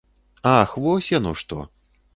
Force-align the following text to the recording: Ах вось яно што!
Ах 0.53 0.71
вось 0.87 1.11
яно 1.19 1.37
што! 1.43 1.63